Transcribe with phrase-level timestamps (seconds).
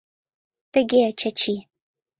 [0.73, 1.55] —Тыге, Чачи.